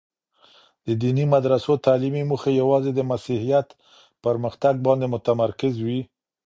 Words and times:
د 0.85 0.87
دیني 1.01 1.25
مدرسو 1.33 1.73
تعلیمي 1.85 2.23
موخې 2.29 2.51
یوازي 2.61 2.91
د 2.95 2.99
مسیحیت 3.11 3.67
پرمختګ 4.25 4.73
باندې 4.87 5.05
متمرکز 5.13 5.75
وې. 5.85 5.99